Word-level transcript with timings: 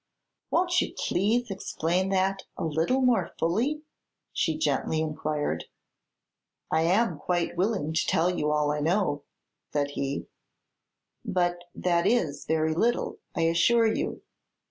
"Won't 0.49 0.81
you 0.81 0.95
please 0.97 1.51
explain 1.51 2.09
that 2.09 2.41
a 2.57 2.63
little 2.65 3.01
more 3.01 3.35
fully?" 3.37 3.83
she 4.33 4.57
gently 4.57 4.99
inquired. 4.99 5.65
"I 6.71 6.81
am 6.85 7.19
quite 7.19 7.55
willing 7.55 7.93
to 7.93 8.07
tell 8.07 8.43
all 8.51 8.71
I 8.71 8.79
know," 8.79 9.25
said 9.73 9.91
he; 9.91 10.25
"but 11.23 11.65
that 11.75 12.07
is 12.07 12.45
very 12.47 12.73
little, 12.73 13.19
I 13.35 13.41
assure 13.41 13.85
you. 13.85 14.23